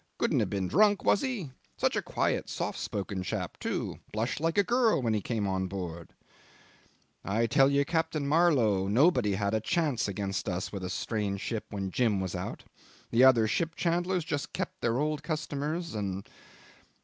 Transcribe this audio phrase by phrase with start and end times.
[0.17, 1.51] Couldn't have been drunk was he?
[1.77, 5.67] Such a quiet, soft spoken chap too blush like a girl when he came on
[5.67, 6.15] board....'
[7.37, 11.65] I tell you, Captain Marlow, nobody had a chance against us with a strange ship
[11.69, 12.63] when Jim was out.
[13.11, 16.27] The other ship chandlers just kept their old customers, and